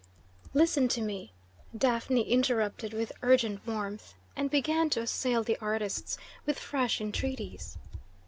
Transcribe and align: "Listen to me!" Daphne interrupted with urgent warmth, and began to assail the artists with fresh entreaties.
"Listen 0.55 0.87
to 0.87 0.99
me!" 1.03 1.31
Daphne 1.77 2.23
interrupted 2.27 2.91
with 2.91 3.11
urgent 3.21 3.67
warmth, 3.67 4.15
and 4.35 4.49
began 4.49 4.89
to 4.89 5.01
assail 5.01 5.43
the 5.43 5.59
artists 5.61 6.17
with 6.43 6.57
fresh 6.57 6.99
entreaties. 6.99 7.77